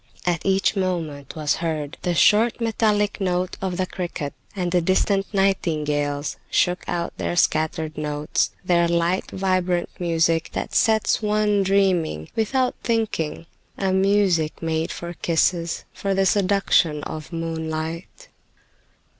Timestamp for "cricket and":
3.85-4.71